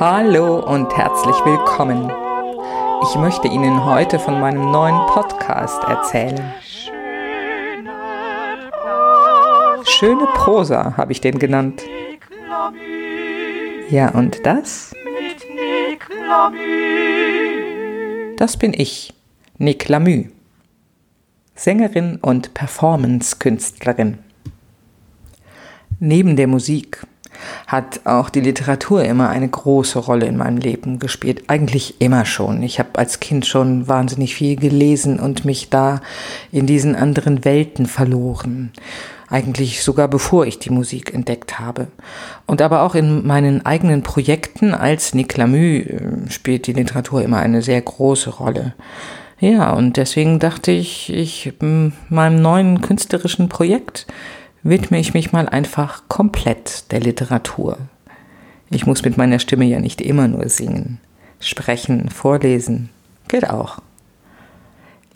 Hallo 0.00 0.58
und 0.58 0.96
herzlich 0.96 1.36
willkommen. 1.44 2.10
Ich 3.04 3.14
möchte 3.16 3.46
Ihnen 3.46 3.84
heute 3.84 4.18
von 4.18 4.40
meinem 4.40 4.72
neuen 4.72 4.96
Podcast 5.06 5.84
erzählen. 5.84 6.52
Schöne 9.84 10.26
Prosa 10.34 10.96
habe 10.96 11.12
ich 11.12 11.20
den 11.20 11.38
genannt. 11.38 11.82
Ja, 13.88 14.10
und 14.10 14.44
das? 14.44 14.92
Das 18.36 18.56
bin 18.56 18.74
ich, 18.74 19.14
Nick 19.58 19.88
Lamü, 19.88 20.30
Sängerin 21.54 22.16
und 22.20 22.52
Performance-Künstlerin. 22.52 24.18
Neben 26.00 26.34
der 26.34 26.48
Musik 26.48 27.06
hat 27.66 28.00
auch 28.04 28.30
die 28.30 28.40
Literatur 28.40 29.04
immer 29.04 29.28
eine 29.28 29.48
große 29.48 29.98
Rolle 29.98 30.26
in 30.26 30.36
meinem 30.36 30.58
Leben 30.58 30.98
gespielt. 30.98 31.44
Eigentlich 31.48 32.00
immer 32.00 32.24
schon. 32.24 32.62
Ich 32.62 32.78
habe 32.78 32.98
als 32.98 33.20
Kind 33.20 33.46
schon 33.46 33.88
wahnsinnig 33.88 34.34
viel 34.34 34.56
gelesen 34.56 35.18
und 35.20 35.44
mich 35.44 35.70
da 35.70 36.00
in 36.52 36.66
diesen 36.66 36.96
anderen 36.96 37.44
Welten 37.44 37.86
verloren. 37.86 38.72
Eigentlich 39.28 39.82
sogar 39.82 40.08
bevor 40.08 40.46
ich 40.46 40.58
die 40.58 40.70
Musik 40.70 41.12
entdeckt 41.12 41.58
habe. 41.58 41.88
Und 42.46 42.62
aber 42.62 42.82
auch 42.82 42.94
in 42.94 43.26
meinen 43.26 43.64
eigenen 43.64 44.02
Projekten 44.02 44.74
als 44.74 45.14
Nick 45.14 45.36
Lamü 45.36 45.80
äh, 45.80 46.30
spielt 46.30 46.66
die 46.66 46.72
Literatur 46.72 47.22
immer 47.22 47.38
eine 47.38 47.62
sehr 47.62 47.80
große 47.80 48.30
Rolle. 48.30 48.74
Ja, 49.40 49.72
und 49.72 49.96
deswegen 49.96 50.38
dachte 50.38 50.70
ich, 50.70 51.12
ich 51.12 51.52
meinem 51.60 52.40
neuen 52.40 52.80
künstlerischen 52.80 53.48
Projekt 53.48 54.06
widme 54.64 54.98
ich 54.98 55.14
mich 55.14 55.30
mal 55.30 55.48
einfach 55.48 56.02
komplett 56.08 56.90
der 56.90 57.00
Literatur. 57.00 57.78
Ich 58.70 58.86
muss 58.86 59.04
mit 59.04 59.16
meiner 59.16 59.38
Stimme 59.38 59.66
ja 59.66 59.78
nicht 59.78 60.00
immer 60.00 60.26
nur 60.26 60.48
singen. 60.48 60.98
Sprechen, 61.38 62.08
vorlesen, 62.08 62.88
geht 63.28 63.48
auch. 63.48 63.78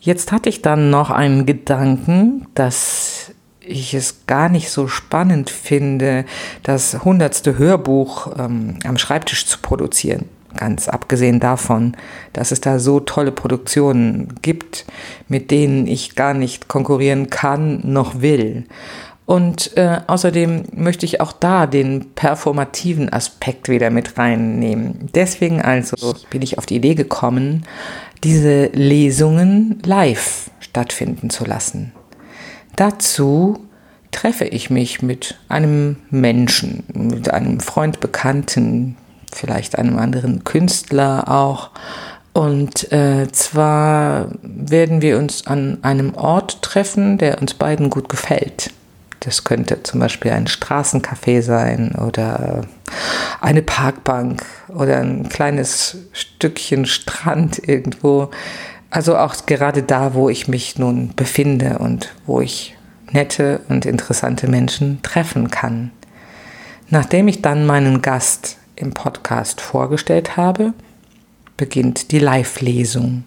Jetzt 0.00 0.32
hatte 0.32 0.48
ich 0.48 0.62
dann 0.62 0.90
noch 0.90 1.10
einen 1.10 1.46
Gedanken, 1.46 2.46
dass 2.54 3.32
ich 3.60 3.94
es 3.94 4.26
gar 4.26 4.48
nicht 4.48 4.70
so 4.70 4.88
spannend 4.88 5.50
finde, 5.50 6.24
das 6.62 7.04
hundertste 7.04 7.58
Hörbuch 7.58 8.28
ähm, 8.38 8.78
am 8.84 8.98
Schreibtisch 8.98 9.46
zu 9.46 9.58
produzieren. 9.60 10.26
Ganz 10.56 10.88
abgesehen 10.88 11.38
davon, 11.38 11.96
dass 12.32 12.50
es 12.50 12.60
da 12.60 12.78
so 12.78 13.00
tolle 13.00 13.32
Produktionen 13.32 14.34
gibt, 14.42 14.86
mit 15.28 15.50
denen 15.50 15.86
ich 15.86 16.14
gar 16.14 16.34
nicht 16.34 16.68
konkurrieren 16.68 17.28
kann 17.28 17.80
noch 17.84 18.20
will. 18.22 18.64
Und 19.26 19.76
äh, 19.76 20.00
außerdem 20.06 20.66
möchte 20.72 21.04
ich 21.04 21.20
auch 21.20 21.32
da 21.32 21.66
den 21.66 22.12
performativen 22.14 23.12
Aspekt 23.12 23.68
wieder 23.68 23.90
mit 23.90 24.16
reinnehmen. 24.16 25.08
Deswegen 25.14 25.60
also 25.60 26.14
bin 26.30 26.42
ich 26.42 26.58
auf 26.58 26.66
die 26.66 26.76
Idee 26.76 26.94
gekommen, 26.94 27.66
diese 28.22 28.66
Lesungen 28.66 29.80
live 29.84 30.50
stattfinden 30.60 31.28
zu 31.28 31.44
lassen. 31.44 31.92
Dazu 32.76 33.58
treffe 34.12 34.44
ich 34.44 34.70
mich 34.70 35.02
mit 35.02 35.36
einem 35.48 35.96
Menschen, 36.10 36.84
mit 36.94 37.28
einem 37.32 37.58
Freund, 37.58 37.98
Bekannten, 37.98 38.96
vielleicht 39.32 39.76
einem 39.76 39.98
anderen 39.98 40.44
Künstler 40.44 41.28
auch. 41.28 41.70
Und 42.32 42.92
äh, 42.92 43.26
zwar 43.32 44.28
werden 44.42 45.02
wir 45.02 45.18
uns 45.18 45.46
an 45.48 45.78
einem 45.82 46.14
Ort 46.14 46.62
treffen, 46.62 47.18
der 47.18 47.40
uns 47.40 47.54
beiden 47.54 47.90
gut 47.90 48.08
gefällt. 48.08 48.70
Das 49.20 49.44
könnte 49.44 49.82
zum 49.82 50.00
Beispiel 50.00 50.30
ein 50.30 50.46
Straßencafé 50.46 51.42
sein 51.42 51.94
oder 51.94 52.62
eine 53.40 53.62
Parkbank 53.62 54.44
oder 54.68 54.98
ein 54.98 55.28
kleines 55.28 55.96
Stückchen 56.12 56.86
Strand 56.86 57.66
irgendwo. 57.66 58.30
Also 58.90 59.16
auch 59.16 59.34
gerade 59.46 59.82
da, 59.82 60.14
wo 60.14 60.28
ich 60.28 60.48
mich 60.48 60.78
nun 60.78 61.12
befinde 61.16 61.78
und 61.78 62.14
wo 62.26 62.40
ich 62.40 62.76
nette 63.10 63.60
und 63.68 63.86
interessante 63.86 64.48
Menschen 64.48 65.00
treffen 65.02 65.50
kann. 65.50 65.90
Nachdem 66.88 67.28
ich 67.28 67.42
dann 67.42 67.66
meinen 67.66 68.02
Gast 68.02 68.58
im 68.76 68.92
Podcast 68.92 69.60
vorgestellt 69.60 70.36
habe, 70.36 70.72
beginnt 71.56 72.12
die 72.12 72.18
Live-Lesung 72.18 73.24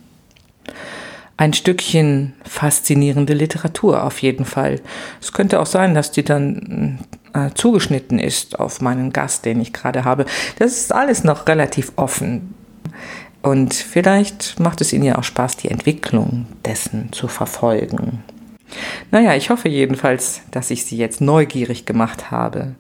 ein 1.39 1.53
Stückchen 1.53 2.33
faszinierende 2.44 3.33
Literatur 3.33 4.03
auf 4.03 4.22
jeden 4.22 4.44
Fall. 4.44 4.81
Es 5.22 5.31
könnte 5.31 5.61
auch 5.61 5.66
sein, 5.66 5.94
dass 5.94 6.11
die 6.11 6.23
dann 6.23 7.00
äh, 7.33 7.51
zugeschnitten 7.53 8.19
ist 8.19 8.59
auf 8.59 8.81
meinen 8.81 9.13
Gast, 9.13 9.45
den 9.45 9.61
ich 9.61 9.72
gerade 9.72 10.03
habe. 10.03 10.25
Das 10.57 10.73
ist 10.73 10.94
alles 10.94 11.23
noch 11.23 11.47
relativ 11.47 11.94
offen. 11.95 12.53
Und 13.41 13.73
vielleicht 13.73 14.59
macht 14.59 14.81
es 14.81 14.91
Ihnen 14.91 15.05
ja 15.05 15.17
auch 15.17 15.23
Spaß, 15.23 15.55
die 15.55 15.72
Entwicklung 15.72 16.45
dessen 16.66 17.13
zu 17.13 17.29
verfolgen. 17.29 18.21
Naja, 19.09 19.33
ich 19.33 19.50
hoffe 19.50 19.69
jedenfalls, 19.69 20.41
dass 20.51 20.71
ich 20.71 20.83
Sie 20.83 20.97
jetzt 20.97 21.21
neugierig 21.21 21.85
gemacht 21.85 22.31
habe. 22.31 22.75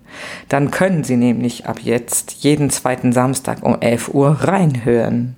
Dann 0.49 0.69
können 0.69 1.05
Sie 1.05 1.15
nämlich 1.15 1.65
ab 1.65 1.79
jetzt 1.81 2.43
jeden 2.43 2.69
zweiten 2.71 3.13
Samstag 3.13 3.63
um 3.63 3.79
11 3.79 4.13
Uhr 4.13 4.31
reinhören. 4.31 5.37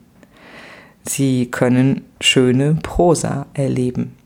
Sie 1.03 1.49
können 1.49 2.05
schöne 2.19 2.77
Prosa 2.81 3.45
erleben. 3.53 4.17